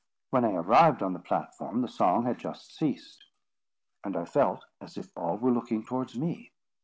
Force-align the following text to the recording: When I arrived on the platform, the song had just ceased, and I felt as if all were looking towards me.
When 0.31 0.45
I 0.45 0.53
arrived 0.53 1.03
on 1.03 1.13
the 1.13 1.19
platform, 1.19 1.83
the 1.83 1.87
song 1.87 2.25
had 2.25 2.39
just 2.39 2.75
ceased, 2.75 3.23
and 4.03 4.17
I 4.17 4.25
felt 4.25 4.65
as 4.81 4.97
if 4.97 5.15
all 5.15 5.37
were 5.37 5.51
looking 5.51 5.85
towards 5.85 6.17
me. 6.17 6.53